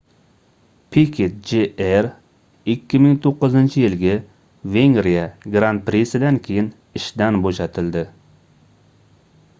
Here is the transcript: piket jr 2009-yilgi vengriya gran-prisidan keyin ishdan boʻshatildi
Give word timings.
piket 0.93 1.33
jr 1.49 2.07
2009-yilgi 2.73 4.15
vengriya 4.77 5.27
gran-prisidan 5.57 6.43
keyin 6.49 6.73
ishdan 7.03 7.39
boʻshatildi 7.45 8.05